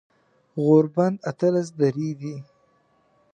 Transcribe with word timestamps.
غوربند 0.63 1.15
اتلس 1.29 1.67
درې 1.81 2.09
دی 2.19 2.35